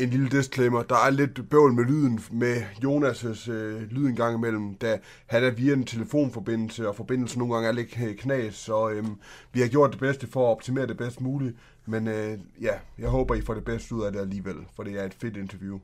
[0.00, 0.82] en lille disclaimer.
[0.82, 5.44] Der er lidt bøvl med lyden med Jonas' øh, lyd en gang imellem, da han
[5.44, 9.04] er via en telefonforbindelse, og forbindelsen nogle gange er lidt øh, knas, så øh,
[9.52, 11.56] vi har gjort det bedste for at optimere det bedst muligt.
[11.86, 15.00] Men øh, ja, jeg håber, I får det bedste ud af det alligevel, for det
[15.00, 15.80] er et fedt interview.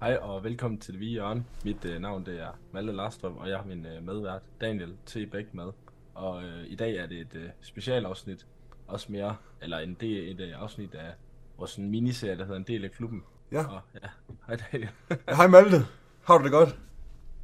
[0.00, 1.44] Hej og velkommen til det hvide hjørne.
[1.64, 5.16] Mit øh, navn det er Malte Larstrøm, og jeg har min øh, medvært Daniel T.
[5.32, 5.70] Bæk med.
[6.14, 8.46] Og øh, i dag er det et øh, specialafsnit,
[8.86, 11.12] også mere, eller en del, et øh, afsnit af
[11.58, 13.22] vores sådan, miniserie, der hedder En del af klubben.
[13.52, 13.64] Ja.
[13.64, 14.08] Og, ja.
[14.46, 14.90] Hej Daniel.
[15.36, 15.86] Hej Malte.
[16.24, 16.78] Har du det godt?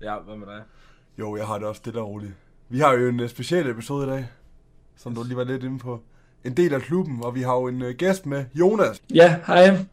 [0.02, 0.62] Ja, hvad med dig?
[1.18, 2.32] Jo, jeg har det også det der roligt.
[2.68, 4.28] Vi har jo en uh, special episode i dag,
[4.96, 5.18] som yes.
[5.18, 6.02] du lige var lidt inde på.
[6.44, 9.02] En del af klubben, og vi har jo en uh, gæst med, Jonas.
[9.14, 9.86] Ja, hej.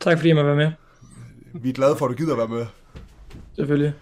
[0.00, 0.72] Tak fordi jeg må være med.
[1.52, 2.66] Vi er glade for, at du gider være med.
[3.56, 3.94] Selvfølgelig.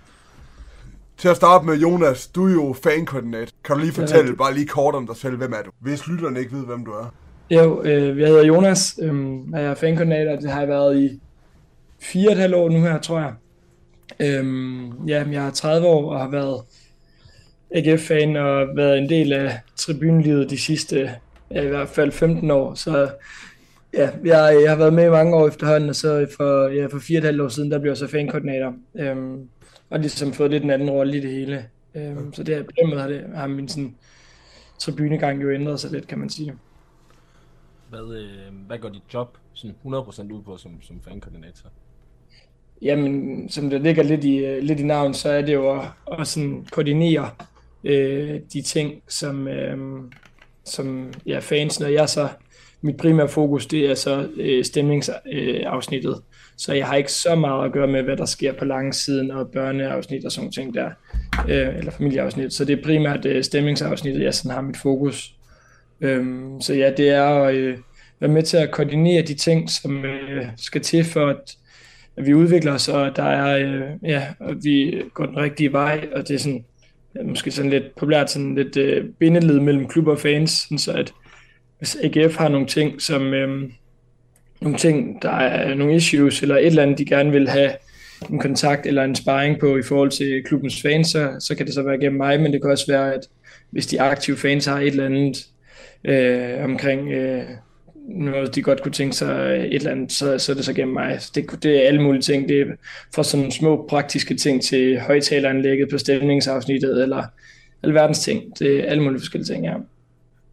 [1.17, 3.55] Til at starte med, Jonas, du er jo fankoordinat.
[3.65, 5.71] Kan du lige fortælle bare lige kort om dig selv, hvem er du?
[5.79, 7.15] Hvis lytterne ikke ved, hvem du er.
[7.51, 9.15] Jo, øh, jeg hedder Jonas, øh,
[9.53, 11.21] jeg er fankoordinator, det har jeg været i
[12.01, 13.33] fire og et halvt år nu her, tror jeg.
[14.21, 14.47] Øh,
[15.09, 16.63] ja, jeg er 30 år og har været
[17.75, 21.11] AGF-fan og været en del af tribunlivet de sidste,
[21.51, 23.11] ja, i hvert fald 15 år, så
[23.95, 26.99] ja, jeg, jeg har været med i mange år efterhånden, og så for, ja, for
[26.99, 29.17] fire og et halvt år siden, der blev jeg så fankoordinator, øh,
[29.91, 31.65] og ligesom fået lidt en anden rolle i det hele.
[31.95, 33.95] Øh, så det, på den måde har, det, har min sådan,
[34.79, 36.55] tribunegang jo ændret sig lidt, kan man sige.
[37.91, 41.69] Hvad, øh, hvad går dit job sådan 100% ud på som, som fankoordinator?
[42.83, 45.87] Jamen, som det ligger lidt i, øh, lidt i navn, så er det jo at,
[46.19, 47.31] at sådan koordinere
[47.85, 50.03] øh, de ting, som, øh,
[50.65, 52.29] som ja, fansen og jeg så,
[52.83, 56.15] mit primære fokus, det er så øh, stemningsafsnittet.
[56.15, 56.23] Øh,
[56.57, 59.49] så jeg har ikke så meget at gøre med, hvad der sker på langsiden og
[59.49, 60.91] børneafsnit og sådan ting der,
[61.49, 62.53] øh, eller familieafsnit.
[62.53, 65.35] Så det er primært øh, stemningsafsnittet, jeg sådan har mit fokus.
[66.01, 67.79] Øhm, så ja, det er at øh,
[68.21, 71.57] være med til at koordinere de ting, som øh, skal til for, at,
[72.17, 76.09] at vi udvikler os, og der er, øh, ja, at vi går den rigtige vej,
[76.17, 76.65] og det er sådan,
[77.25, 81.13] måske sådan lidt populært, sådan lidt øh, bindeled mellem klub og fans, sådan så at
[81.79, 83.71] hvis AGF har nogle ting, som øh,
[84.61, 87.71] nogle ting, der er nogle issues, eller et eller andet, de gerne vil have
[88.31, 91.75] en kontakt eller en sparring på i forhold til klubbens fans, så, så kan det
[91.75, 93.29] så være gennem mig, men det kan også være, at
[93.71, 95.47] hvis de aktive fans har et eller andet
[96.05, 97.45] øh, omkring øh,
[98.09, 100.95] noget, de godt kunne tænke sig et eller andet, så, så er det så gennem
[100.95, 101.21] mig.
[101.35, 102.49] Det, det er alle mulige ting.
[102.49, 102.65] Det er
[103.15, 107.25] fra sådan små praktiske ting til højtaleranlægget på stemningsafsnittet, eller
[107.83, 108.59] alverdens ting.
[108.59, 109.75] Det er alle mulige forskellige ting, ja.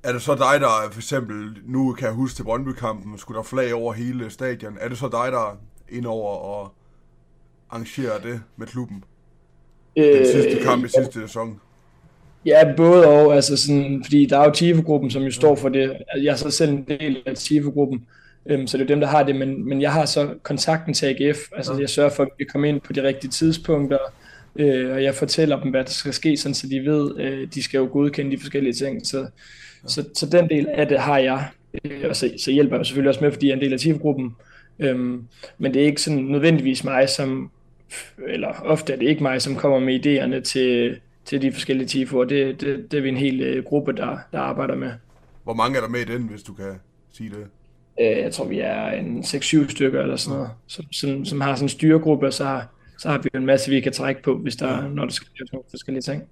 [0.04, 3.44] Er det så dig, der for eksempel, nu kan jeg huske til Brøndby-kampen, skulle der
[3.44, 4.78] flag over hele stadion.
[4.82, 5.58] Er det så dig, der er
[5.90, 6.74] ind over og
[7.70, 9.04] arrangerer det med klubben?
[9.96, 11.60] Den sidste kamp i sidste sæson.
[12.48, 15.98] Ja, både og, altså sådan, fordi der er jo TIFO-gruppen, som jo står for det.
[16.18, 18.06] Jeg er så selv en del af TIFO-gruppen,
[18.46, 21.06] øhm, så det er dem, der har det, men, men jeg har så kontakten til
[21.06, 21.80] AGF, altså ja.
[21.80, 23.98] jeg sørger for, at vi kommer ind på de rigtige tidspunkter,
[24.56, 27.64] øh, og jeg fortæller dem, hvad der skal ske, sådan, så de ved, øh, de
[27.64, 29.26] skal jo godkende de forskellige ting, så, ja.
[29.88, 31.48] så, så den del af det har jeg,
[31.86, 33.80] øh, og så, så hjælper jeg selvfølgelig også med, fordi jeg er en del af
[33.80, 34.36] TIFO-gruppen,
[34.80, 35.24] øhm,
[35.58, 37.52] men det er ikke sådan nødvendigvis mig, som,
[38.28, 40.98] eller ofte er det ikke mig, som kommer med idéerne til,
[41.28, 42.24] til de forskellige TIFO'er.
[42.24, 44.92] Det, det, det er vi en hel øh, gruppe, der, der arbejder med.
[45.44, 46.80] Hvor mange er der med i den, hvis du kan
[47.12, 47.46] sige det?
[48.02, 51.56] Øh, jeg tror, vi er en 6-7 stykker eller sådan noget, som, som, som har
[51.56, 52.68] sådan en styregruppe, og så har,
[52.98, 54.88] så har vi en masse, vi kan trække på, hvis der, ja.
[54.88, 56.24] når der skal nogle forskellige ting.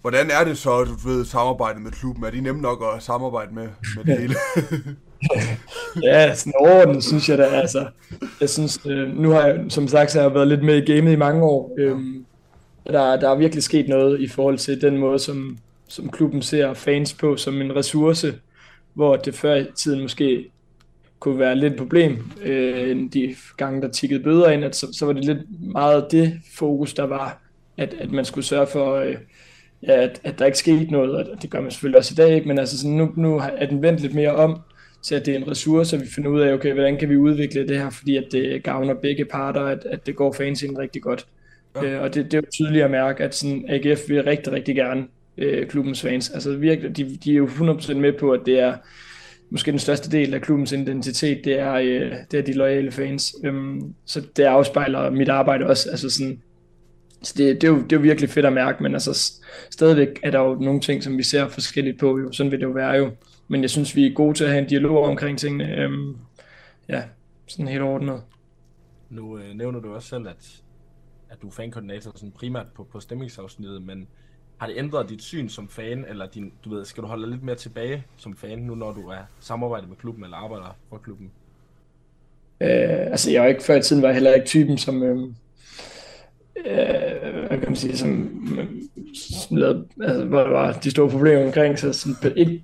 [0.00, 2.24] Hvordan er det så, du ved, samarbejdet med klubben?
[2.24, 4.34] Er de nemme nok at samarbejde med, med det hele?
[6.08, 7.86] ja, sådan overordnet synes jeg da, altså,
[8.40, 10.92] jeg synes, øh, nu har jeg, som sagt, så har jeg været lidt med i
[10.92, 12.24] gamet i mange år, øhm,
[12.90, 15.58] der, der er virkelig sket noget i forhold til den måde, som,
[15.88, 18.34] som klubben ser fans på som en ressource,
[18.94, 20.50] hvor det før i tiden måske
[21.20, 25.06] kunne være lidt et problem, øh, de gange, der tikkede bøder ind, at så, så
[25.06, 27.42] var det lidt meget det fokus, der var,
[27.76, 29.16] at, at man skulle sørge for, øh,
[29.82, 32.34] ja, at, at der ikke skete noget, og det gør man selvfølgelig også i dag,
[32.34, 32.48] ikke?
[32.48, 34.60] men altså sådan, nu, nu er den vendt lidt mere om,
[35.02, 37.16] til at det er en ressource, og vi finder ud af, okay, hvordan kan vi
[37.16, 41.02] udvikle det her, fordi at det gavner begge parter, at, at det går fansene rigtig
[41.02, 41.26] godt.
[41.76, 41.84] Ja.
[41.84, 44.76] Øh, og det, det er jo tydeligt at mærke, at sådan AGF vil rigtig, rigtig
[44.76, 45.06] gerne
[45.38, 46.30] øh, klubbens fans.
[46.30, 48.76] Altså virkelig, de, de er jo 100% med på, at det er
[49.50, 53.34] måske den største del af klubbens identitet, det er, øh, det er de loyale fans.
[53.44, 55.90] Øhm, så det afspejler mit arbejde også.
[55.90, 56.42] Altså sådan,
[57.22, 59.32] så det, det, er jo, det er jo virkelig fedt at mærke, men altså
[59.70, 62.18] stadigvæk er der jo nogle ting, som vi ser forskelligt på.
[62.18, 62.32] Jo.
[62.32, 63.10] Sådan vil det jo være jo.
[63.48, 65.76] Men jeg synes, vi er gode til at have en dialog omkring tingene.
[65.76, 66.16] Øhm,
[66.88, 67.02] ja,
[67.46, 68.22] sådan helt ordnet.
[69.10, 70.62] Nu øh, nævner du også selv, at
[71.30, 74.08] at du er fankoordinator sådan primært på, på stemningsafsnittet, men
[74.58, 77.42] har det ændret dit syn som fan, eller din, du ved, skal du holde lidt
[77.42, 81.30] mere tilbage som fan, nu når du er samarbejdet med klubben eller arbejder for klubben?
[82.60, 85.18] Øh, altså jeg var ikke, før i tiden var jeg heller ikke typen, som, øh,
[86.56, 88.42] øh, hvad kan man sige, som,
[89.14, 92.62] som lavede, altså, hvor der var de store problemer omkring, så sådan, ikke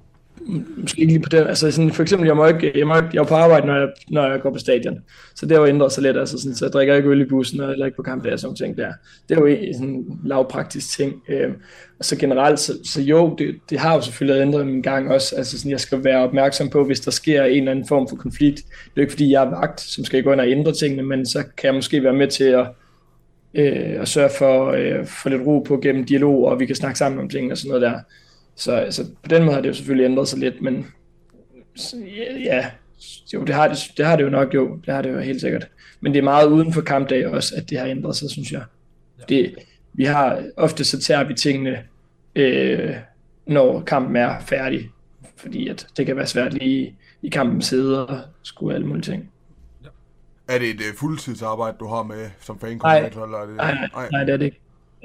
[0.77, 3.09] måske ikke lige på det, altså sådan, for eksempel, jeg må ikke, jeg, må ikke,
[3.13, 4.99] jeg er på arbejde, når jeg, når jeg går på stadion,
[5.35, 7.25] så det har jo ændret sig lidt, altså sådan, så jeg drikker ikke øl i
[7.25, 8.93] bussen, og heller ikke på kamp, og sådan ting der.
[9.29, 11.23] Det er jo sådan en lavpraktisk ting.
[11.29, 11.51] Øh,
[11.99, 15.37] og så generelt, så, så jo, det, det har jo selvfølgelig ændret min gang også,
[15.37, 18.17] altså sådan, jeg skal være opmærksom på, hvis der sker en eller anden form for
[18.17, 18.57] konflikt.
[18.57, 21.03] Det er jo ikke, fordi jeg er vagt, som skal gå ind og ændre tingene,
[21.03, 22.67] men så kan jeg måske være med til at,
[23.55, 26.99] øh, og sørge for, øh, for lidt ro på gennem dialog, og vi kan snakke
[26.99, 28.01] sammen om ting og sådan noget der.
[28.57, 30.87] Så, så på den måde har det jo selvfølgelig ændret sig lidt, men
[32.45, 32.71] ja,
[33.35, 35.41] jo, det har det, det har det jo nok, jo, det har det jo helt
[35.41, 35.69] sikkert.
[36.01, 38.63] Men det er meget uden for kampdag også, at det har ændret sig, synes jeg.
[39.29, 39.55] Det,
[39.93, 41.83] vi har, ofte så tager vi tingene,
[42.37, 42.95] øh,
[43.47, 44.91] når kampen er færdig,
[45.37, 49.31] fordi at det kan være svært lige i kampen sidde og skulle alle mulige ting.
[50.49, 53.73] Er det et uh, fuldtidsarbejde, du har med som fan nej, eller er det, nej,
[53.95, 54.61] nej, nej, det er det ikke.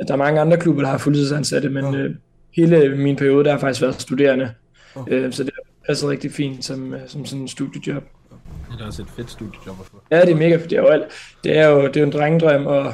[0.07, 1.99] Der er mange andre klubber, der har fuldtidsansatte, men ja.
[1.99, 2.15] øh,
[2.55, 4.53] hele min periode, der har faktisk været studerende.
[4.95, 5.03] Oh.
[5.07, 8.03] Øh, så det har passet rigtig fint som, øh, som sådan en studiejob.
[8.71, 10.01] Det er også et fedt studiejob at få.
[10.11, 10.69] Ja, det er mega fedt.
[10.69, 11.03] Det er jo, alt.
[11.43, 12.93] det er jo, det er jo en drengedrøm at,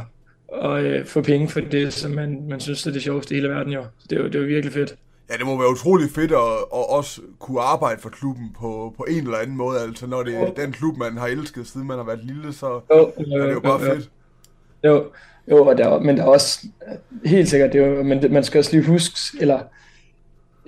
[0.64, 3.50] at øh, få penge for det, som man, man synes er det sjoveste i hele
[3.50, 3.74] verden.
[3.74, 3.84] Jo.
[4.00, 4.96] Så det er jo, det er jo virkelig fedt.
[5.30, 6.38] Ja, det må være utrolig fedt at,
[6.74, 9.82] at også kunne arbejde for klubben på, på en eller anden måde.
[9.82, 12.68] Altså, når det er den klub, man har elsket, siden man har været lille, så
[12.68, 13.94] jo, jo, er det jo bare jo, jo.
[13.96, 14.10] fedt.
[14.88, 15.06] Jo,
[15.52, 16.68] jo, og der, men der er også
[17.26, 19.60] helt sikkert, det er jo, men det, man skal også lige huske, eller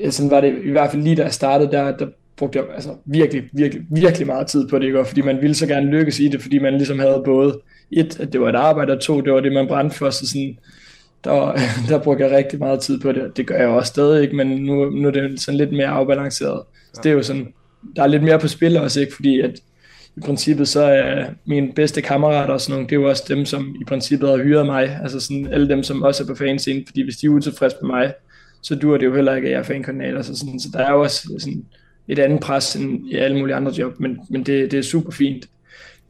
[0.10, 2.08] sådan var det i hvert fald lige da jeg startede, der, der
[2.38, 5.06] brugte jeg altså, virkelig, virkelig, virkelig meget tid på det, ikke?
[5.06, 7.60] fordi man ville så gerne lykkes i det, fordi man ligesom havde både
[7.92, 10.28] et, at det var et arbejde, og to, det var det, man brændte for, så
[10.28, 10.58] sådan,
[11.24, 13.38] der, der brugte jeg rigtig meget tid på det.
[13.38, 14.36] Det gør jeg også stadig, ikke?
[14.36, 16.62] men nu, nu er det sådan lidt mere afbalanceret.
[16.94, 17.54] Så det er jo sådan,
[17.96, 19.16] der er lidt mere på spil også, ikke?
[19.16, 19.60] fordi at
[20.18, 23.46] i princippet så er mine bedste kammerater og sådan nogle, det er jo også dem,
[23.46, 26.86] som i princippet har hyret mig, altså sådan alle dem, som også er på fanscenen,
[26.88, 28.14] fordi hvis de er utilfredse med mig,
[28.62, 30.92] så dur det jo heller ikke, at jeg er fankoordinator, så, sådan, så der er
[30.92, 31.66] jo også sådan
[32.08, 35.12] et andet pres end i alle mulige andre job, men, men det, det er super
[35.12, 35.46] fint.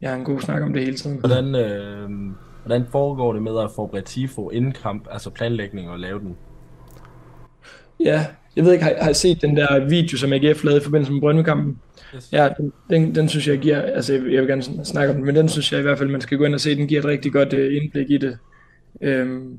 [0.00, 1.18] Jeg har en god snak om det hele tiden.
[1.18, 2.10] Hvordan, øh,
[2.66, 6.36] hvordan foregår det med at forberede TIFO inden kamp, altså planlægning og lave den?
[8.00, 8.26] Ja,
[8.56, 11.12] jeg ved ikke, har, har I set den der video, som AGF lavede i forbindelse
[11.12, 11.78] med Brøndby-kampen?
[12.16, 12.28] Yes.
[12.32, 15.24] Ja, den, den, den synes jeg giver, altså jeg, jeg vil gerne snakke om den,
[15.24, 17.00] men den synes jeg i hvert fald, man skal gå ind og se, den giver
[17.00, 18.38] et rigtig godt øh, indblik i det.
[19.00, 19.58] Øhm,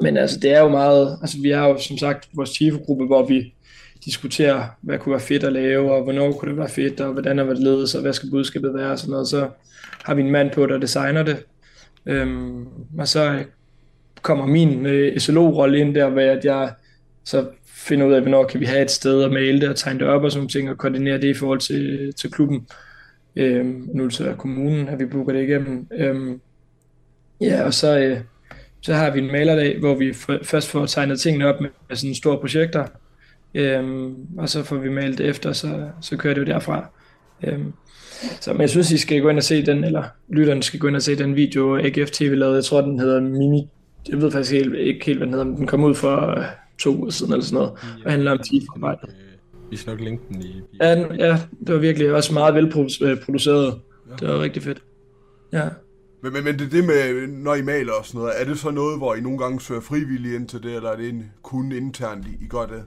[0.00, 3.26] men altså, det er jo meget, altså vi har jo som sagt vores TIFO-gruppe, hvor
[3.26, 3.54] vi
[4.04, 7.38] diskuterer, hvad kunne være fedt at lave, og hvornår kunne det være fedt, og hvordan
[7.38, 9.28] er det ledes, og hvad skal budskabet være, og sådan noget.
[9.28, 9.48] Så
[10.04, 11.44] har vi en mand på, der designer det.
[12.06, 12.66] Øhm,
[12.98, 13.44] og så
[14.22, 16.72] kommer min øh, SLO-rolle ind der, hvor at jeg
[17.24, 17.46] så
[17.88, 20.08] finder ud af, hvornår kan vi have et sted at male det og tegne det
[20.08, 22.66] op og sådan ting, og koordinere det i forhold til, til klubben.
[23.36, 25.86] Øhm, nu er det så kommunen, at vi booker det igennem.
[25.92, 26.40] Øhm,
[27.40, 28.18] ja, og så, øh,
[28.80, 30.12] så har vi en malerdag, hvor vi
[30.42, 32.86] først får tegnet tingene op med, med sådan store projekter,
[33.54, 36.90] øhm, og så får vi malet efter, så, så kører det jo derfra.
[37.42, 37.72] Øhm,
[38.40, 40.88] så men jeg synes, I skal gå ind og se den, eller lytterne skal gå
[40.88, 42.56] ind og se den video, AGF TV lavede.
[42.56, 43.68] Jeg tror, den hedder Mini...
[44.08, 46.44] Jeg ved faktisk helt, ikke helt, hvad den hedder, men den kom ud for
[46.78, 47.72] to uger siden eller sådan noget,
[48.04, 49.12] og handler om TIF-arbejde.
[49.70, 50.62] Vi skal nok linke den i...
[50.80, 53.80] Ja, ja, det var virkelig også meget velproduceret.
[54.10, 54.14] Ja.
[54.20, 54.82] Det var rigtig fedt.
[55.52, 55.68] Ja.
[56.22, 58.70] Men, men, men det, det med, når I maler og sådan noget, er det så
[58.70, 61.72] noget, hvor I nogle gange søger frivillige ind til det, eller er det en, kun
[61.72, 62.82] internt, I, I gør det?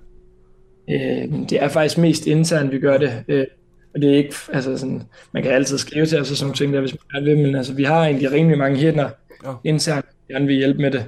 [0.89, 3.24] Øh, det er faktisk mest internt, vi gør det.
[3.27, 3.46] Øh,
[3.93, 5.01] og det er ikke, altså sådan,
[5.34, 7.55] man kan altid skrive til os og sådan ting der, hvis man gerne vil, men
[7.55, 9.10] altså, vi har egentlig rimelig mange hænder
[9.46, 9.53] ja.
[9.63, 11.05] internt, der gerne vil hjælpe med det.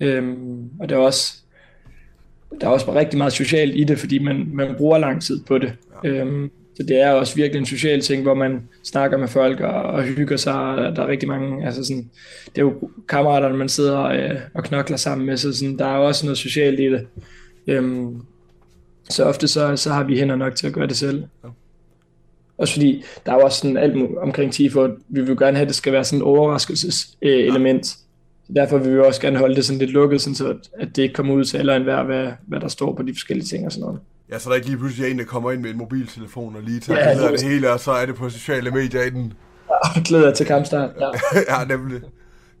[0.00, 1.36] Øhm, og det er også,
[2.60, 5.40] der er også bare rigtig meget socialt i det, fordi man, man bruger lang tid
[5.40, 5.72] på det.
[6.04, 6.08] Ja.
[6.08, 9.82] Øhm, så det er også virkelig en social ting, hvor man snakker med folk og,
[9.82, 10.54] og hygger sig.
[10.54, 12.10] Og der er rigtig mange, altså sådan,
[12.46, 15.86] det er jo kammeraterne, man sidder og, øh, og knokler sammen med, så sådan, der
[15.86, 17.06] er også noget socialt i det.
[17.66, 18.20] Øhm,
[19.10, 21.24] så ofte så, så har vi hænder nok til at gøre det selv.
[21.44, 21.48] Ja.
[22.58, 25.68] Også fordi, der er jo også sådan alt omkring TIFO, vi vil gerne have, at
[25.68, 27.86] det skal være sådan et overraskelseselement.
[27.86, 28.09] Ja.
[28.56, 31.14] Derfor vil vi også gerne holde det sådan lidt lukket, sådan så at det ikke
[31.14, 33.72] kommer ud til alle en hver, hvad, hvad der står på de forskellige ting og
[33.72, 34.00] sådan noget.
[34.30, 36.62] Ja, så der er ikke lige pludselig en, der kommer ind med en mobiltelefon og
[36.62, 39.32] lige tager ja, det, det hele, og så er det på sociale medier i den.
[39.96, 41.06] Ja, glæder til kampstart, ja.
[41.58, 42.00] ja, nemlig.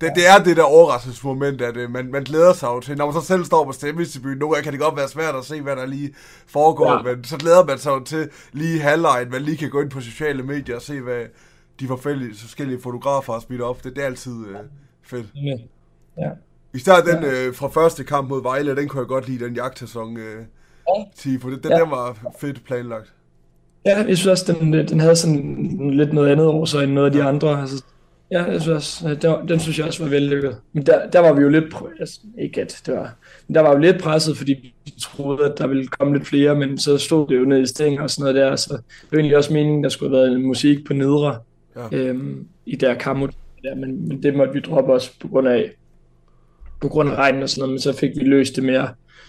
[0.00, 2.96] Det, det er det der overraskelsesmoment, at uh, man, man glæder sig jo til.
[2.96, 5.44] Når man så selv står på stemmesdebut, nogle gange kan det godt være svært at
[5.44, 6.14] se, hvad der lige
[6.46, 7.14] foregår, ja.
[7.14, 10.00] men så glæder man sig jo til lige halvlejen, man lige kan gå ind på
[10.00, 11.24] sociale medier og se, hvad
[11.80, 13.84] de forskellige, forskellige fotografer har smidt op.
[13.84, 14.56] Det, det er altid uh,
[15.02, 15.26] fedt.
[15.34, 15.56] Ja.
[16.20, 16.30] Ja.
[16.74, 17.48] I stedet den ja.
[17.48, 20.44] uh, fra første kamp mod Vejle, den kunne jeg godt lide, den jagtsæson uh,
[21.16, 21.50] Tifo.
[21.50, 21.78] Den, ja.
[21.78, 23.12] den var fedt planlagt.
[23.86, 27.06] Ja, jeg synes også, den, den havde sådan lidt noget andet over sig end noget
[27.06, 27.60] af de andre.
[27.60, 27.84] Altså,
[28.30, 30.56] ja, jeg synes også, den, den synes jeg også var vellykket.
[30.72, 33.16] Men der, der var vi jo lidt, altså, ikke at det var,
[33.48, 36.54] men der var jo lidt presset, fordi vi troede, at der ville komme lidt flere,
[36.54, 39.18] men så stod det jo ned i stæng og sådan noget der, så det var
[39.18, 41.38] egentlig også meningen, der skulle have været musik på nedre
[41.76, 41.88] ja.
[41.92, 43.26] øhm, i der kammo
[43.62, 45.70] der, men, men det måtte vi droppe også på grund af
[46.80, 48.88] på grund af regnen og sådan noget, men så fik vi løst det med at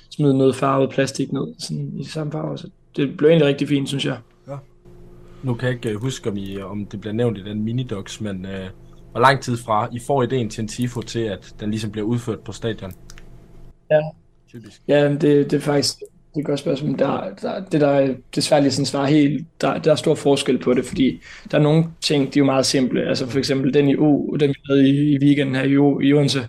[0.09, 3.87] smide noget farvet plastik ned sådan i samme farve, så det blev egentlig rigtig fint,
[3.87, 4.17] synes jeg.
[4.47, 4.55] Ja.
[5.43, 8.21] Nu kan jeg ikke øh, huske, om, I, om det bliver nævnt i den minidocs,
[8.21, 8.69] men øh,
[9.11, 12.07] hvor lang tid fra I får ideen til en tifo til, at den ligesom bliver
[12.07, 12.91] udført på stadion?
[13.91, 14.01] Ja,
[14.49, 14.81] Typisk.
[14.87, 16.99] ja det, det er faktisk det er et godt spørgsmål.
[16.99, 20.57] Der, der, det der er desværre lige sådan svar helt, der, der er stor forskel
[20.57, 23.09] på det, fordi der er nogle ting, de er jo meget simple.
[23.09, 26.13] Altså for eksempel den i O, den vi havde i, i weekenden her i, i
[26.13, 26.47] Odense,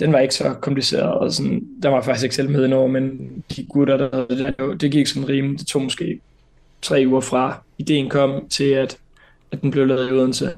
[0.00, 3.30] den var ikke så kompliceret, og sådan, der var faktisk ikke selv med indover, men
[3.56, 5.60] de gutter, der, det, det gik sådan rimeligt.
[5.60, 6.20] Det tog måske
[6.82, 8.96] tre uger fra ideen kom til, at,
[9.52, 10.50] at den blev lavet i Odense.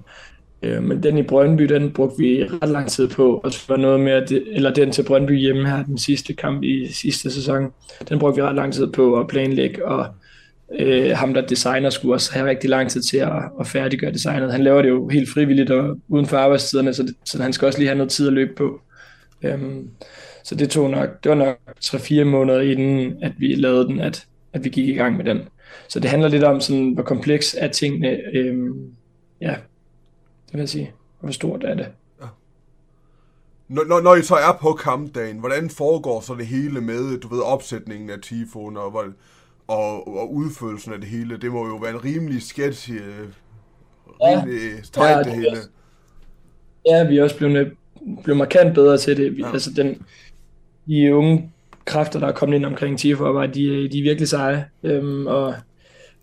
[0.62, 3.76] Øh, men den i Brøndby, den brugte vi ret lang tid på, og det var
[3.76, 7.30] noget med, at det, eller den til Brøndby hjemme her, den sidste kamp i sidste
[7.30, 7.72] sæson,
[8.08, 10.06] den brugte vi ret lang tid på at planlægge, og
[10.78, 14.52] øh, ham der designer skulle også have rigtig lang tid til at, at færdiggøre designet.
[14.52, 17.66] Han laver det jo helt frivilligt og uden for arbejdstiderne, så, det, så han skal
[17.66, 18.80] også lige have noget tid at løbe på.
[19.42, 19.90] Øhm,
[20.42, 24.26] så det tog nok, det var nok 3-4 måneder inden, at vi lavede den, at,
[24.52, 25.40] at vi gik i gang med den.
[25.88, 28.20] Så det handler lidt om, sådan, hvor kompleks er tingene.
[28.34, 28.92] Øhm,
[29.40, 29.56] ja,
[30.46, 30.92] det vil jeg sige.
[31.20, 31.86] Hvor stort er det.
[32.20, 32.26] Ja.
[33.68, 37.28] Når, når, når I så er på kampdagen, hvordan foregår så det hele med, du
[37.28, 39.04] ved, opsætningen af Tifon og,
[39.66, 41.36] og, og udførelsen af det hele?
[41.36, 43.28] Det må jo være en rimelig sketchy, øh,
[44.20, 44.82] rimelig ja.
[44.82, 45.56] stræk, ja, det, hele.
[46.86, 47.72] Ja, vi er også blevet
[48.24, 49.38] blev markant bedre til det.
[49.38, 49.52] Ja.
[49.52, 50.02] Altså den,
[50.86, 51.50] de unge
[51.84, 55.54] kræfter, der er kommet ind omkring TIFO-arbejde, de, de er virkelig seje øhm, og,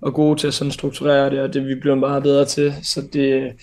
[0.02, 2.74] og gode til at sådan strukturere det, og det vi bliver meget bedre til.
[2.82, 3.54] Så det,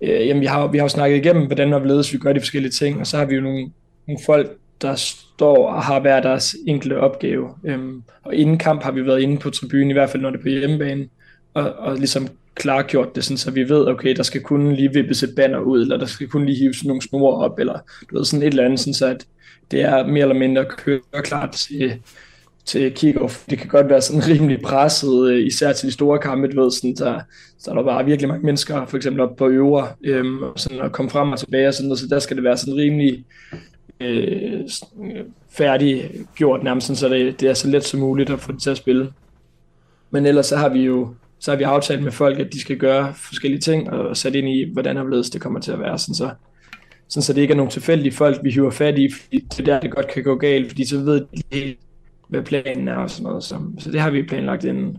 [0.00, 2.40] øh, jamen, vi har, vi har jo snakket igennem, hvordan og hvorledes vi gør de
[2.40, 3.70] forskellige ting, og så har vi jo nogle,
[4.06, 7.48] nogle folk, der står og har hver deres enkelte opgave.
[7.64, 10.38] Øhm, og inden kamp har vi været inde på tribunen, i hvert fald når det
[10.38, 11.08] er på hjemmebane,
[11.54, 15.22] og, og ligesom klargjort det, sådan, så vi ved, okay, der skal kun lige vippes
[15.22, 17.78] et banner ud, eller der skal kun lige hives nogle snore op, eller
[18.10, 19.26] du ved, sådan et eller andet, sådan, så at
[19.70, 22.00] det er mere eller mindre køre klart til,
[22.64, 23.44] til kickoff.
[23.50, 26.70] Det kan godt være sådan rimelig presset, øh, især til de store kampe, du ved,
[26.70, 27.20] sådan, så,
[27.58, 30.92] så er der bare virkelig mange mennesker, for eksempel op på øvre, øhm, sådan at
[30.92, 33.24] komme frem og tilbage, og sådan noget, så der skal det være sådan rimelig
[34.00, 38.40] øh, øh færdig gjort nærmest, sådan, så det, det er så let som muligt at
[38.40, 39.12] få det til at spille.
[40.10, 42.76] Men ellers så har vi jo så har vi aftalt med folk, at de skal
[42.76, 46.14] gøre forskellige ting, og sætte ind i, hvordan og det kommer til at være, sådan
[46.14, 46.30] så,
[47.08, 49.64] sådan så det ikke er nogle tilfældige folk, vi hiver fat i, fordi det er
[49.64, 51.78] der, det godt kan gå galt, fordi så ved de helt,
[52.28, 53.44] hvad planen er og sådan noget.
[53.44, 54.98] Så, så det har vi planlagt inden.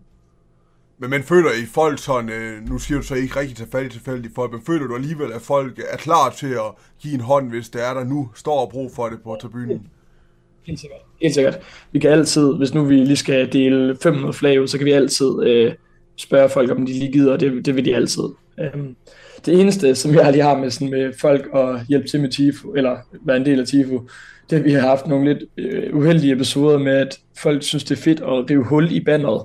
[0.97, 4.31] Men man føler i folk sådan, øh, nu siger du så ikke rigtig tilfældigt tilfældige
[4.35, 6.71] folk, men føler du alligevel, at folk er klar til at
[7.01, 9.87] give en hånd, hvis det er, der nu står og brug for det på tribunen?
[10.63, 10.99] Helt sikkert.
[11.21, 11.59] Helt sikkert.
[11.91, 14.91] Vi kan altid, hvis nu vi lige skal dele 500 flag ud, så kan vi
[14.91, 15.73] altid øh,
[16.17, 18.24] spørge folk, om de lige gider, og det, det vil de altid.
[18.74, 18.95] Um,
[19.45, 22.74] det eneste, som jeg lige har med, sådan med folk og hjælpe til med TIFO,
[22.74, 24.01] eller være en del af TIFO,
[24.50, 25.43] det er, at vi har haft nogle lidt
[25.93, 29.29] uh, uheldige episoder med, at folk synes, det er fedt at rive hul i bandet.
[29.29, 29.43] Uh,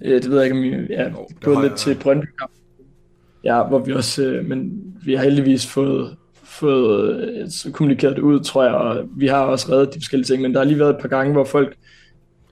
[0.00, 2.26] det ved jeg ikke, om vi er oh, gået lidt jeg, til Brøndby
[3.44, 4.72] Ja, hvor vi også, uh, men
[5.04, 9.72] vi har heldigvis fået, fået uh, kommunikeret det ud, tror jeg, og vi har også
[9.72, 11.76] reddet de forskellige ting, men der har lige været et par gange, hvor folk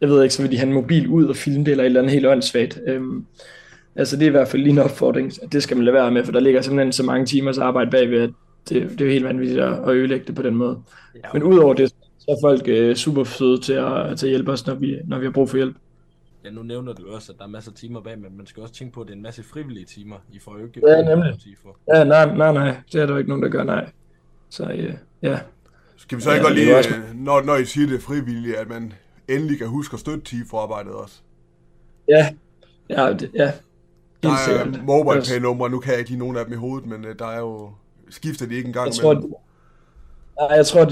[0.00, 1.87] jeg ved ikke, så vil de have en mobil ud og filme det, eller et
[1.87, 2.80] eller andet helt åndssvagt.
[2.87, 3.26] Øhm,
[3.97, 6.11] altså det er i hvert fald lige en opfordring, at det skal man lade være
[6.11, 8.30] med, for der ligger simpelthen så mange timers arbejde bagved, at
[8.69, 10.78] det, det er jo helt vanvittigt at, at ødelægge det på den måde.
[11.14, 11.28] Ja.
[11.33, 14.66] Men udover det, så er folk øh, super søde til at, til at hjælpe os,
[14.66, 15.76] når vi, når vi har brug for hjælp.
[16.45, 18.62] Ja, nu nævner du også, at der er masser af timer bag, men man skal
[18.62, 20.16] også tænke på, at det er en masse frivillige timer.
[20.33, 21.35] I får jo ikke ja, nemlig.
[21.95, 22.76] Ja, nej, nej, nej.
[22.92, 23.90] Det er der ikke nogen, der gør, nej.
[24.50, 25.38] Så øh, ja.
[25.97, 26.90] Skal vi så ikke ja, lige, også...
[27.14, 28.92] når, når I siger det frivillige, at man
[29.30, 31.20] endelig kan huske at støtte TIFO-arbejdet også.
[32.08, 32.34] Ja,
[32.88, 33.52] ja, det, ja.
[34.22, 36.88] Der er mobile pay numre, nu kan jeg ikke lige nogen af dem i hovedet,
[36.88, 37.70] men uh, der er jo,
[38.10, 39.14] skifter de ikke engang jeg tror.
[40.40, 40.84] Nej, jeg tror,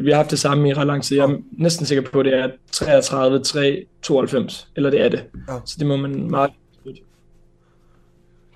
[0.00, 1.16] vi har haft det samme i ret lang tid.
[1.16, 5.24] Jeg er næsten sikker på, at det er 33, 3, 92, eller det er det.
[5.48, 5.58] Ja.
[5.64, 7.00] Så det må man meget støtte.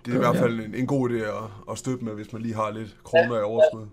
[0.04, 2.42] Det er i hvert fald en, en god idé at, at støtte med, hvis man
[2.42, 3.80] lige har lidt kroner ja, i overskud.
[3.80, 3.86] Ja.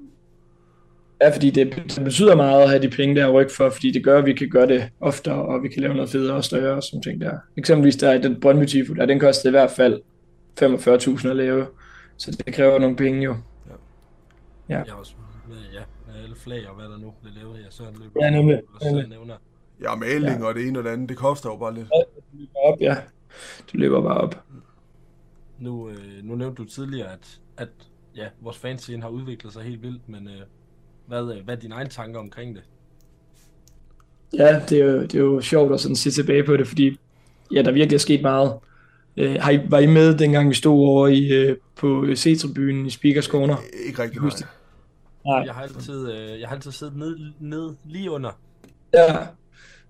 [1.21, 4.03] Ja, fordi det, det betyder meget at have de penge der ryg for, fordi det
[4.03, 6.75] gør, at vi kan gøre det oftere, og vi kan lave noget federe og større
[6.75, 7.37] og sådan ting der.
[7.57, 10.01] Eksempelvis der er den Brøndby Tifo, der den kostede i hvert fald
[10.61, 11.67] 45.000 at lave,
[12.17, 13.35] så det kræver nogle penge jo.
[14.69, 14.75] Ja.
[14.75, 14.83] Ja.
[14.85, 15.13] Jeg også
[15.47, 18.29] med, ja, med alle flag og hvad der nu bliver lavet her, så løber ja,
[18.29, 18.61] nemlig.
[18.83, 19.35] nemlig.
[19.81, 20.45] Ja, maling ja.
[20.45, 21.87] og det ene og det andet, det koster jo bare lidt.
[21.95, 22.97] Ja, op, ja.
[23.71, 24.43] det løber bare op.
[25.59, 27.69] Nu, øh, nu nævnte du tidligere, at, at
[28.15, 30.41] ja, vores fanscene har udviklet sig helt vildt, men øh,
[31.07, 32.63] hvad, øh, hvad er dine egne tanker omkring det?
[34.33, 36.99] Ja, det er jo, det er jo sjovt at sådan se tilbage på det, fordi
[37.53, 38.53] ja, der virkelig er sket meget.
[39.17, 42.89] Øh, har I, var I med, dengang vi stod over i, øh, på C-tribunen i
[42.89, 43.55] Speakers Corner?
[43.85, 44.31] Ikke rigtig, nej.
[45.25, 45.43] Nej.
[45.45, 48.39] Jeg har altid, øh, jeg har altid siddet ned, ned lige under.
[48.93, 49.17] Ja,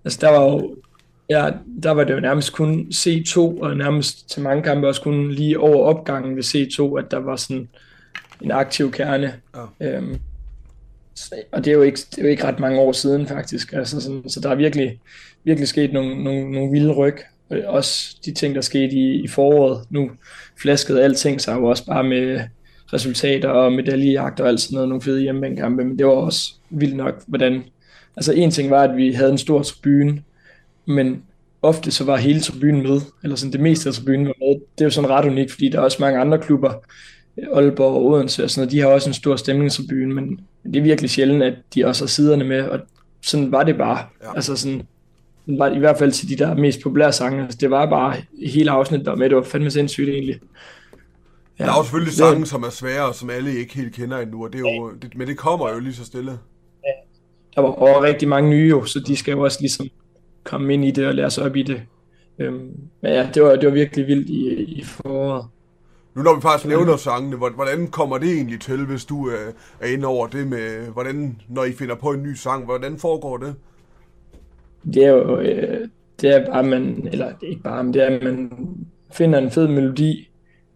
[0.04, 0.76] altså der var jo,
[1.30, 1.50] ja,
[1.82, 5.60] der var det jo nærmest kun C2, og nærmest til mange kampe også kun lige
[5.60, 7.68] over opgangen ved C2, at der var sådan
[8.40, 9.40] en aktiv kerne.
[9.80, 9.96] Ja.
[9.96, 10.20] Øhm,
[11.52, 14.00] og det er, jo ikke, det er jo ikke ret mange år siden faktisk, altså
[14.00, 15.00] sådan, så der er virkelig,
[15.44, 17.16] virkelig sket nogle, nogle, nogle vilde ryg.
[17.50, 19.86] Øh, også de ting, der skete i, i foråret.
[19.90, 20.10] Nu
[20.62, 22.40] flaskede alting sig jo også bare med
[22.92, 26.96] resultater og medaljejagt og alt sådan noget, nogle fede hjemmebanekampe, men det var også vildt
[26.96, 27.62] nok, hvordan...
[28.16, 30.22] Altså en ting var, at vi havde en stor tribune,
[30.86, 31.22] men
[31.62, 34.60] ofte så var hele tribunen med, eller sådan det meste af tribunen var med.
[34.78, 36.72] Det er jo sådan ret unikt, fordi der er også mange andre klubber,
[37.52, 40.82] Aalborg og Odense og sådan noget, de har også en stor stemningstribune, men det er
[40.82, 42.80] virkelig sjældent, at de også har siderne med, og
[43.22, 43.98] sådan var det bare.
[43.98, 44.26] Ja.
[44.28, 44.36] Ja.
[44.36, 44.82] Altså sådan,
[45.44, 47.90] sådan var det i hvert fald til de der mest populære sange, altså det var
[47.90, 48.16] bare
[48.46, 50.40] hele afsnittet der med, det var fandme sindssygt egentlig.
[51.58, 51.64] Ja.
[51.64, 54.44] Der er jo selvfølgelig sange, som er svære, og som alle ikke helt kender endnu,
[54.44, 56.38] og det er jo, det, men det kommer jo lige så stille.
[57.54, 59.88] Der var også rigtig mange nye jo, så de skal jo også ligesom
[60.44, 61.82] komme ind i det og lære sig op i det.
[62.38, 62.70] Øhm,
[63.02, 65.46] men ja, det var, det var virkelig vildt i, i foråret.
[66.14, 69.86] Nu når vi faktisk nævner sangene, hvordan kommer det egentlig til, hvis du øh, er
[69.86, 73.54] inde over det med, hvordan, når I finder på en ny sang, hvordan foregår det?
[74.84, 75.88] det er jo, øh,
[76.20, 78.50] det er bare, man, eller det er ikke bare, men det er, at man
[79.12, 80.30] finder en fed melodi,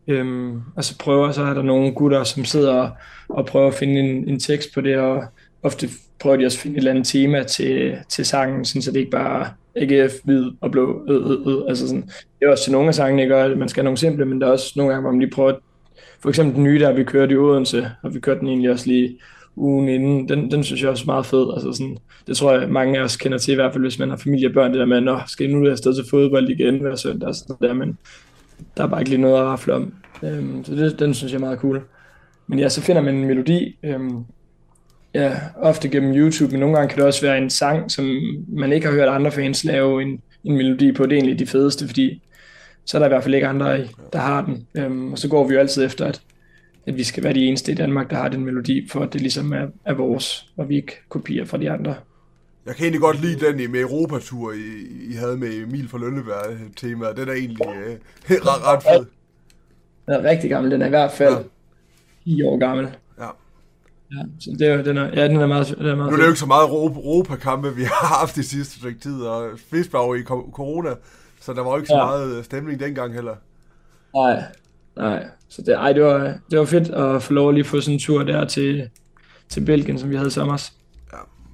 [0.07, 2.91] øhm, og så prøver, så er der nogle gutter, som sidder og,
[3.29, 5.25] og prøver at finde en, en tekst på det, og
[5.69, 5.89] ofte
[6.21, 8.99] prøver de også at finde et eller andet tema til, til sangen, sådan, så det
[8.99, 11.63] ikke bare er AGF, hvid og blå, øh, øh, øh.
[11.69, 12.03] Altså sådan,
[12.41, 13.37] det er også til nogle af sangene, ikke?
[13.37, 15.31] Og man skal have nogle simple, men der er også nogle gange, hvor man lige
[15.31, 15.55] prøver,
[16.21, 18.87] for eksempel den nye der, vi kørte i Odense, og vi kørte den egentlig også
[18.87, 19.19] lige
[19.57, 21.47] ugen inden, den, den synes jeg også er meget fed.
[21.55, 24.11] Altså sådan, det tror jeg, mange af os kender til, i hvert fald hvis man
[24.11, 26.81] har familie og børn, det der med, nå, skal I nu afsted til fodbold igen
[26.81, 27.99] hver søndag, altså sådan der, men
[28.77, 29.95] der er bare ikke lige noget at rafle om.
[30.23, 31.83] Øhm, så det, den synes jeg er meget cool.
[32.47, 34.25] Men ja, så finder man en melodi, øhm,
[35.19, 38.73] ja, ofte gennem YouTube, men nogle gange kan det også være en sang, som man
[38.73, 41.07] ikke har hørt andre fans lave en, en melodi på.
[41.07, 42.23] Det er egentlig de fedeste, fordi
[42.85, 43.79] så er der i hvert fald ikke andre,
[44.13, 44.67] der har den.
[44.75, 46.21] Øhm, og så går vi jo altid efter, at,
[46.87, 49.21] at vi skal være de eneste i Danmark, der har den melodi, for at det
[49.21, 51.95] ligesom er, er vores, og vi ikke kopierer fra de andre.
[52.67, 56.45] Jeg kan egentlig godt lide den med Europatur, I, I havde med Emil fra Lønneberg
[56.77, 57.17] temaet.
[57.17, 57.97] Den er egentlig øh,
[58.49, 59.07] ret, ret fed.
[60.07, 61.43] Den er rigtig gammel, den er i hvert fald Ja.
[62.25, 62.89] 10 år gammel.
[64.13, 64.17] Ja.
[64.19, 66.17] Ja, så det er, den er, ja, den er meget, den er meget Nu er
[66.17, 69.51] det jo ikke så meget Ro- Europa-kampe, vi har haft de sidste stykke tid, og
[69.71, 70.91] Fisk var jo i corona,
[71.41, 72.05] så der var jo ikke så Ja.
[72.07, 73.35] meget øh, stemning dengang heller.
[74.15, 74.43] Nej,
[74.97, 75.25] nej.
[75.49, 77.95] Så det, ej, det, var, det var fedt at få lov at lige få sådan
[77.95, 78.91] en tur der til,
[79.49, 80.71] til Belgien, som vi havde i sommer.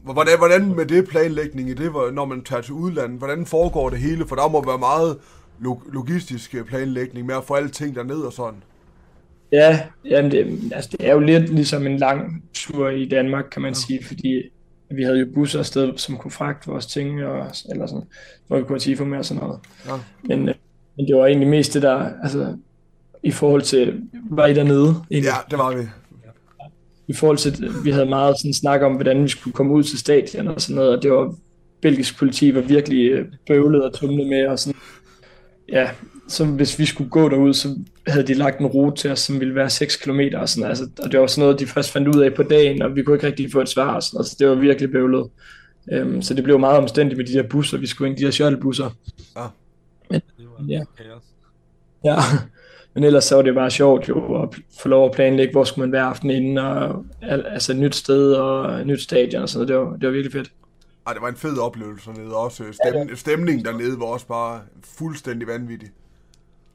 [0.04, 3.90] Hvor- Hvordan, hvordan med det planlægning i det, når man tager til udlandet, hvordan foregår
[3.90, 4.26] det hele?
[4.26, 5.16] For der må være meget
[5.58, 8.62] log- logistisk øh, planlægning med at få alle ting derned og sådan.
[9.54, 13.62] Ja, jamen det, altså det er jo lidt ligesom en lang tur i Danmark, kan
[13.62, 14.42] man sige, fordi
[14.90, 18.04] vi havde jo busser afsted, som kunne fragte vores ting, og, eller sådan,
[18.46, 19.60] hvor vi kunne have med og sådan noget.
[19.86, 19.92] Ja.
[20.22, 20.54] Men, øh,
[20.96, 22.56] men det var egentlig mest det der, altså
[23.22, 24.94] i forhold til, var I dernede?
[25.10, 25.28] Egentlig?
[25.28, 25.82] Ja, det var vi.
[27.08, 29.98] i forhold til, vi havde meget sådan snak om, hvordan vi skulle komme ud til
[29.98, 31.34] stadion og sådan noget, og det var,
[31.82, 34.80] belgisk politi var virkelig øh, bøvlet og tumlet med, og sådan,
[35.68, 35.90] ja,
[36.28, 37.68] så hvis vi skulle gå derud, så
[38.06, 40.88] havde de lagt en rute til os, som ville være 6 km og sådan, altså,
[41.02, 43.16] og det var sådan noget, de først fandt ud af på dagen, og vi kunne
[43.16, 45.26] ikke rigtig få et svar og sådan noget, så det var virkelig bøvlet.
[46.02, 48.30] Um, så det blev meget omstændigt med de der busser, vi skulle ind, de der
[48.30, 48.90] shuttlebusser.
[50.10, 50.82] Det var Ja.
[50.96, 51.22] kaos.
[52.04, 52.16] Ja,
[52.94, 54.48] men ellers så var det bare sjovt jo at
[54.80, 57.94] få lov at planlægge, hvor skulle man være aftenen inden, og al- altså et nyt
[57.94, 59.68] sted og et nyt stadion og sådan noget.
[59.68, 60.52] Det var, det var virkelig fedt.
[61.06, 62.64] Ej, det var en fed oplevelse dernede også.
[62.72, 64.60] Stem, stemningen dernede var også bare
[64.98, 65.88] fuldstændig vanvittig.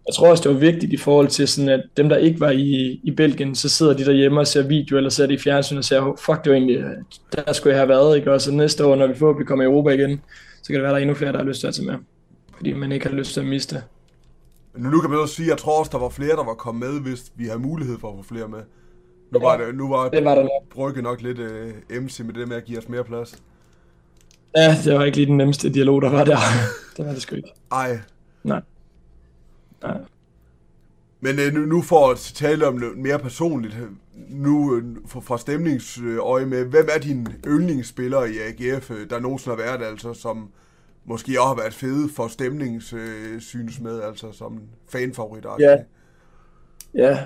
[0.09, 2.49] Jeg tror også, det var vigtigt i forhold til sådan, at dem, der ikke var
[2.49, 5.77] i, i Belgien, så sidder de derhjemme og ser video, eller ser det i fjernsyn
[5.77, 6.83] og "Oh, fuck, det var egentlig,
[7.35, 8.31] der skulle jeg have været, ikke?
[8.31, 10.21] Og så næste år, når vi forhåbentlig kommer i Europa igen,
[10.63, 11.95] så kan det være, der er endnu flere, der har lyst til at tage med.
[12.57, 13.83] Fordi man ikke har lyst til at miste det.
[14.73, 16.53] Men nu kan man også sige, at jeg tror også, der var flere, der var
[16.53, 18.59] kommet med, hvis vi havde mulighed for at få flere med.
[19.31, 20.69] Nu var, det, nu var Det var der nok.
[20.71, 23.35] Brygge nok lidt øh, MC med det med at give os mere plads.
[24.55, 26.37] Ja, det var ikke lige den nemmeste dialog, der var der.
[26.97, 27.49] det var det sgu ikke.
[27.71, 27.99] Ej.
[28.43, 28.61] Nej.
[31.21, 33.89] Men øh, nu, nu for at tale om noget mere personligt, øh,
[34.29, 39.57] nu øh, fra, fra stemningsøje med, hvem er dine yndlingsspillere i AGF, øh, der nogensinde
[39.57, 40.49] har været, altså, som
[41.05, 45.45] måske også har været fede for stemningssyns med, altså som fanfavorit.
[45.59, 45.77] Ja.
[46.93, 47.25] ja,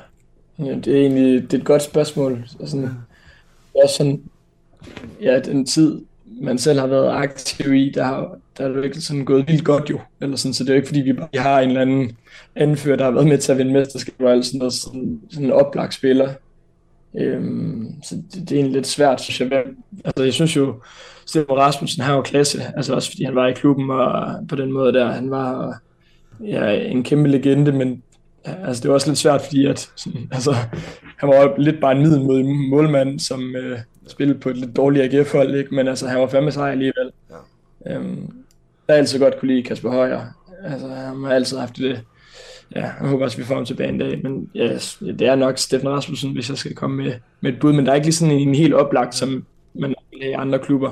[0.60, 2.44] Ja, det er egentlig det er et godt spørgsmål.
[2.48, 2.90] Sådan,
[3.84, 4.24] også sådan,
[5.22, 6.06] ja, den tid,
[6.42, 9.66] man selv har været aktiv i, der, har, der er det ikke sådan gået vildt
[9.66, 10.00] godt jo.
[10.22, 12.12] Eller sådan, så det er jo ikke fordi, vi bare har en eller anden
[12.56, 15.52] anfører, der har været med til at vinde mesterskaber, eller sådan noget, sådan, sådan en
[15.52, 16.34] oplagt spiller.
[17.18, 19.64] Øhm, så det, det, er egentlig lidt svært, synes jeg.
[20.06, 20.76] Altså, jeg synes jo,
[21.26, 24.72] Stefan Rasmussen har jo klasse, altså også fordi han var i klubben, og på den
[24.72, 25.80] måde der, han var
[26.40, 28.04] ja, en kæmpe legende, men
[28.46, 30.56] altså det var også lidt svært, fordi at, sådan, altså,
[31.18, 35.56] han var lidt bare en middelmodig målmand, som øh, spillede på et lidt dårligere AGF-hold,
[35.56, 35.76] ikke?
[35.76, 37.12] men altså, han var fandme sej alligevel.
[37.30, 37.96] Ja.
[37.96, 38.44] Øhm,
[38.88, 40.26] jeg har altid godt kunne lide Kasper Højer.
[40.64, 42.02] Altså, han har altid haft det.
[42.76, 44.24] Ja, jeg håber også, vi får ham tilbage en dag.
[44.24, 47.74] Men ja, det er nok Steffen Rasmussen, hvis jeg skal komme med, med et bud.
[47.74, 50.60] Men der er ikke lige sådan en, en helt oplagt, som man har i andre
[50.60, 50.92] klubber.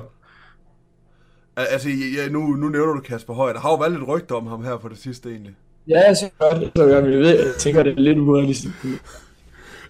[1.56, 3.54] Altså, ja, nu, nu nævner du Kasper Højer.
[3.54, 5.56] Der har jo været lidt rygter om ham her på det sidste egentlig.
[5.88, 8.76] Ja, jeg synes godt, det er jeg ved, jeg tænker, det er lidt urealistisk.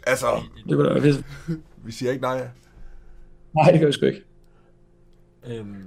[0.08, 0.28] Altså,
[0.70, 1.26] det kunne da være fedt.
[1.86, 2.48] Vi siger ikke nej.
[3.56, 4.24] Nej, det gør vi sgu ikke.
[5.48, 5.86] Øhm,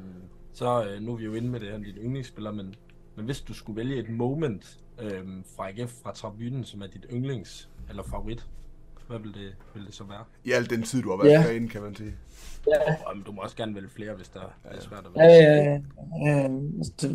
[0.53, 2.75] så øh, nu er vi jo inde med det her, dit yndlingsspiller, men,
[3.17, 7.07] men hvis du skulle vælge et moment øhm, fra AGF, fra tribunen, som er dit
[7.13, 8.47] yndlings, eller favorit,
[9.09, 10.25] hvad vil det, vil det så være?
[10.45, 11.43] I al den tid, du har været ja.
[11.43, 12.15] derinde, kan man sige.
[12.67, 12.95] Ja.
[13.07, 14.77] Og, men du må også gerne vælge flere, hvis der ja.
[14.77, 15.27] er svært at vælge.
[15.27, 15.81] Ja, ja,
[16.27, 16.43] ja.
[17.03, 17.09] ja.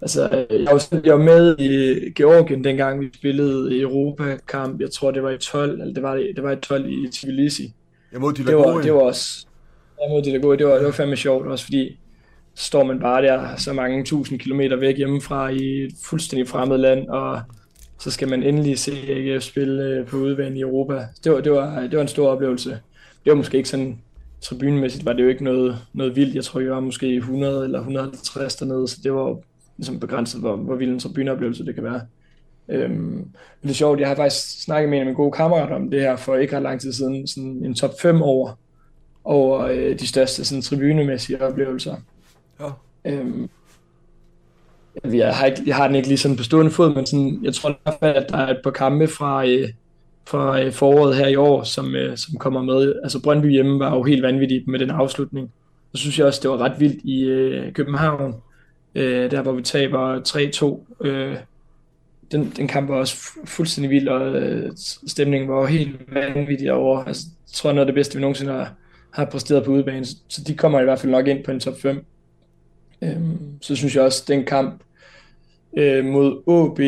[0.00, 4.80] Altså, jeg var, jeg var med i Georgien, dengang vi spillede i Europa-kamp.
[4.80, 7.74] Jeg tror, det var i 12, eller det var, det var i 12 i Tbilisi.
[8.16, 9.46] Jeg mod de det var, det var også,
[10.02, 10.58] jeg mod de der gode.
[10.58, 11.98] Det var, det var fandme sjovt også, fordi
[12.54, 17.08] står man bare der så mange tusind kilometer væk hjemmefra i et fuldstændig fremmed land,
[17.08, 17.40] og
[17.98, 21.06] så skal man endelig se AGF spille øh, på udbanen i Europa.
[21.24, 22.70] Det var, det, var, det var en stor oplevelse.
[23.24, 23.98] Det var måske ikke sådan,
[24.40, 26.34] tribunmæssigt var det jo ikke noget, noget vildt.
[26.34, 29.36] Jeg tror, jeg var måske 100 eller 150 dernede, så det var
[29.76, 32.00] ligesom begrænset, hvor, hvor vild en tribuneoplevelse det kan være.
[32.68, 35.74] Øhm, men det er sjovt, jeg har faktisk snakket med en af mine gode kammerater
[35.74, 38.52] om det her for ikke ret lang tid siden, sådan en top 5 over,
[39.24, 41.96] over øh, de største sådan, tribunemæssige oplevelser.
[42.60, 42.66] Ja.
[43.04, 43.48] Øhm,
[45.04, 47.54] jeg, har ikke, jeg har den ikke lige sådan på stående fod, men sådan, jeg
[47.54, 49.68] tror i hvert fald, at der er et par kampe fra, øh,
[50.26, 52.94] fra øh, foråret her i år, som, øh, som kommer med.
[53.02, 55.52] Altså Brøndby hjemme var jo helt vanvittigt med den afslutning.
[55.94, 58.34] Så synes jeg også, det var ret vildt i øh, København,
[58.94, 60.20] øh, der hvor vi taber
[61.00, 61.06] 3-2.
[61.06, 61.36] Øh,
[62.32, 64.72] den, den kamp var også fuldstændig vild, og øh,
[65.06, 67.04] stemningen var helt vanvittig over.
[67.04, 68.74] Altså, jeg tror, noget af det bedste, vi nogensinde har,
[69.10, 70.04] har præsteret på udebane.
[70.04, 72.04] Så de kommer i hvert fald nok ind på en top 5.
[73.02, 73.16] Øh,
[73.60, 74.82] så synes jeg også, den kamp
[75.76, 76.80] øh, mod AB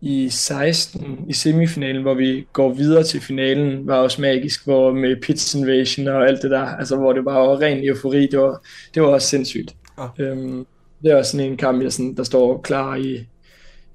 [0.00, 5.16] i 16 i semifinalen, hvor vi går videre til finalen, var også magisk, hvor med
[5.22, 8.62] Pitch Invasion og alt det der, altså hvor det bare var ren eufori, det var,
[8.94, 9.76] det var også sindssygt.
[9.98, 10.08] Ah.
[10.18, 10.66] Øhm,
[11.02, 13.26] det er også sådan en kamp, jeg sådan, der står klar i,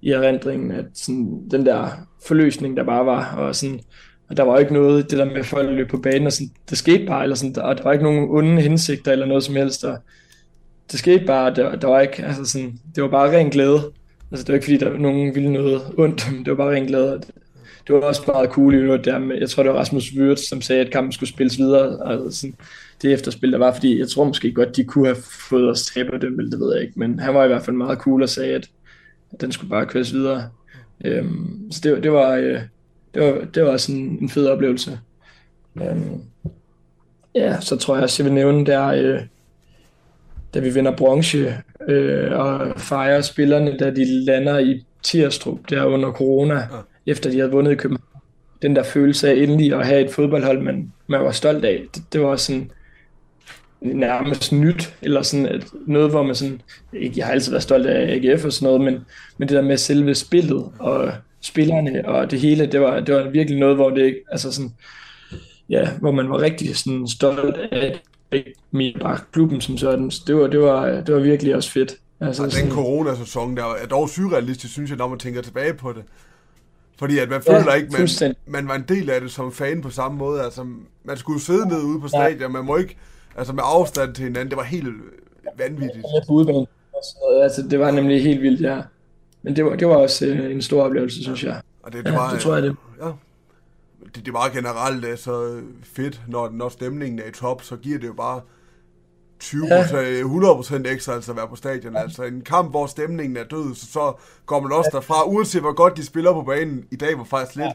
[0.01, 1.87] i erindringen, at sådan, den der
[2.27, 3.79] forløsning, der bare var, og sådan,
[4.29, 6.77] og der var ikke noget, det der med folk løb på banen, og sådan, det
[6.77, 9.83] skete bare, eller sådan, og der var ikke nogen onde hensigter eller noget som helst,
[9.83, 9.97] og
[10.91, 13.81] det skete bare, der, der var ikke, altså sådan, det var bare ren glæde.
[14.31, 16.75] Altså det var ikke fordi, der var nogen ville noget ondt, men det var bare
[16.75, 17.21] ren glæde.
[17.87, 20.49] Det var også meget cool i øvrigt der med, jeg tror det var Rasmus Wirtz,
[20.49, 22.11] som sagde, at kampen skulle spilles videre.
[22.11, 22.55] Altså sådan,
[23.01, 25.17] det efterspil, der var, fordi jeg tror måske godt, de kunne have
[25.49, 27.75] fået os tabe dem, eller det ved jeg ikke, men han var i hvert fald
[27.75, 28.69] meget cool og sagde, at
[29.41, 30.49] den skulle bare køres videre.
[31.05, 32.59] Øhm, så det, det, var, øh,
[33.13, 34.99] det, var, det var også en, fed oplevelse.
[35.75, 36.21] Øhm,
[37.35, 39.21] ja, så tror jeg også, jeg vil nævne der, øh,
[40.53, 46.11] da vi vinder bronze øh, og fejrer spillerne, da de lander i Tirstrup der under
[46.11, 46.65] corona, ja.
[47.05, 48.21] efter de havde vundet i København.
[48.61, 52.03] Den der følelse af endelig at have et fodboldhold, man, man var stolt af, det,
[52.13, 52.71] det var sådan,
[53.81, 56.61] nærmest nyt, eller sådan et, noget, hvor man sådan,
[56.93, 59.05] ikke, jeg har altid været stolt af AGF og sådan noget, men,
[59.37, 63.29] men det der med selve spillet og spillerne og det hele, det var, det var
[63.29, 64.71] virkelig noget, hvor det altså sådan,
[65.69, 68.01] ja, hvor man var rigtig sådan stolt af
[68.71, 70.09] min bare klubben som sådan.
[70.27, 71.95] Det var, det var, det var virkelig også fedt.
[72.19, 75.93] Altså, og den coronasæson der er dog surrealistisk, synes jeg, når man tænker tilbage på
[75.93, 76.03] det.
[76.99, 77.91] Fordi at man føler ja, ikke,
[78.21, 80.41] man, man var en del af det som fan på samme måde.
[80.41, 80.65] Altså,
[81.03, 82.47] man skulle sidde ned ude på stadion, ja.
[82.47, 82.97] man må ikke
[83.35, 84.87] Altså med afstand til hinanden, det var helt
[85.57, 86.05] vanvittigt.
[86.15, 86.67] Ja, på udbanen.
[87.41, 88.81] Altså, det var nemlig helt vildt, ja.
[89.41, 91.61] Men det var, det var også øh, en stor oplevelse, synes jeg.
[91.83, 92.75] Og det, det, var, ja, det tror jeg det.
[93.01, 93.11] Ja.
[94.15, 98.07] Det, det var generelt altså, fedt, når, når stemningen er i top, så giver det
[98.07, 98.41] jo bare
[99.39, 99.83] 20 ja.
[99.83, 101.93] 100% ekstra altså at være på stadion.
[101.93, 102.01] Ja.
[102.01, 104.13] Altså en kamp, hvor stemningen er død, så, så
[104.45, 104.97] går man også ja.
[104.97, 106.85] derfra, uanset hvor godt de spiller på banen.
[106.91, 107.73] I dag var faktisk lidt...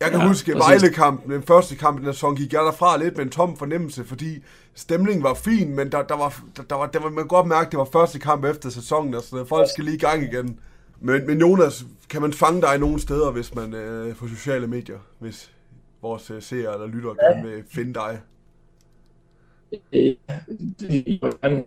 [0.00, 0.54] Jeg kan ja, Ja, huske.
[0.54, 4.04] Vejle-kampen, den første kamp i den sæson, gik jeg derfra lidt med en tom fornemmelse,
[4.04, 4.42] fordi
[4.74, 7.46] stemningen var fin, men der, der var, der, der var, der var, man kunne godt
[7.46, 10.22] mærke, at det var første kamp efter sæsonen, og så folk skal lige i gang
[10.22, 10.60] igen.
[11.00, 14.98] Men, men Jonas, kan man fange dig nogle steder, hvis man øh, på sociale medier,
[15.18, 15.52] hvis
[16.02, 18.20] vores øh, seere eller lyttere gerne vil finde dig?
[19.92, 20.14] Øh,
[20.90, 21.64] I må gerne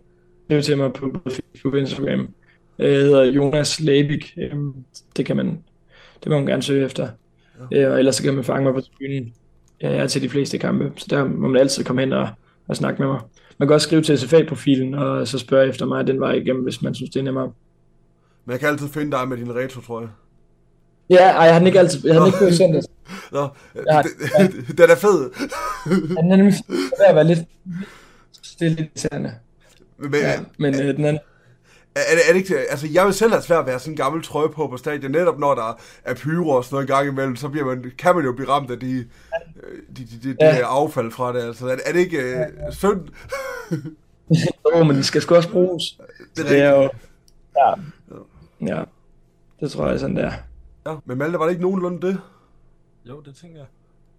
[0.48, 2.20] skrive til mig på Facebook og Instagram.
[2.78, 4.34] Øh, Jeg hedder Jonas Labik.
[4.38, 4.54] Øh,
[5.16, 5.46] Det kan man,
[6.24, 7.08] det må man gerne søge efter.
[7.72, 9.32] Øh, Og ellers så kan man fange mig på tribunen.
[9.80, 12.28] Jeg er til de fleste kampe, så der må man altid komme hen og,
[12.68, 13.20] og snakke med mig.
[13.58, 16.82] Man kan også skrive til SFA-profilen, og så spørge efter mig den vej igennem, hvis
[16.82, 17.52] man synes, det er nemmere.
[18.44, 20.08] Men jeg kan altid finde dig med din retro, tror jeg.
[21.10, 22.86] Ja, ej, jeg har den ikke altid, jeg har den ikke på i søndags.
[23.32, 23.48] Nå,
[23.92, 25.30] Ja, det, den er fed.
[25.86, 26.54] Ja, Den er nemlig
[26.98, 27.38] ved at være lidt,
[28.60, 29.32] det er lidt irriterende.
[29.98, 31.18] Men, Ja, men øh, den anden,
[31.94, 33.92] Er, er, det- er det ikke, altså jeg vil selv have svært at have sådan
[33.92, 36.92] en gammel trøje på på stadion, netop når der er pyro og sådan noget i
[36.92, 39.06] gang imellem, så bliver man, kan man jo blive ramt af de, øh,
[39.96, 40.56] de, de, de, de Ja.
[40.56, 40.66] ja.
[40.82, 43.08] affald fra det, altså er, er det ikke øh, synd?
[44.76, 45.98] jo, men den skal sgu også bruges.
[46.36, 46.90] Det er Det er jo,
[47.56, 47.74] ja,
[48.76, 48.82] ja,
[49.60, 50.32] det tror jeg sådan der.
[50.86, 52.20] Ja, men Malte, var det ikke nogenlunde det?
[53.08, 53.66] Jo, det tænker jeg.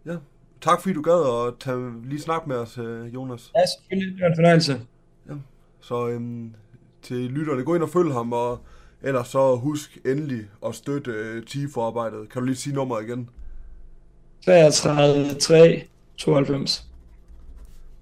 [0.06, 0.18] Ja.
[0.62, 3.52] Tak fordi du gad at tage, lige snak med os, øh, Jonas.
[3.56, 4.82] Ja, selvfølgelig, det var en fornøjelse.
[5.82, 6.54] Så øhm,
[7.02, 8.60] til lytterne, gå ind og følg ham, og
[9.02, 12.30] ellers så husk endelig at støtte øh, TIFO-arbejdet.
[12.30, 13.30] Kan du lige sige nummeret igen?
[14.46, 15.88] 33, 3,
[16.18, 16.88] 92.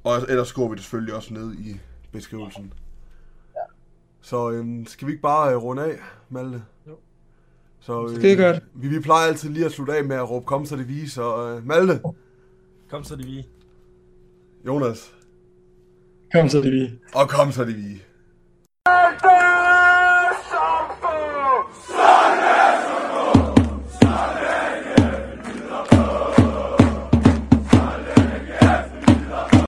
[0.04, 1.80] Og ellers skriver vi det selvfølgelig også ned i
[2.12, 2.74] beskrivelsen.
[3.56, 3.60] Ja.
[4.22, 5.98] Så øhm, skal vi ikke bare øh, runde af,
[6.30, 6.64] Malte?
[6.88, 6.96] Jo.
[7.80, 8.64] Så, øh, Det er godt.
[8.74, 11.14] Vi, vi plejer altid lige at slutte af med at råbe, kom så det vise.
[11.14, 12.02] Så øh, Malte,
[12.90, 13.48] Kom så, det vi.
[14.66, 15.14] Jonas,
[16.34, 16.92] Kom så, det vi.
[17.16, 18.04] og kom så det vige.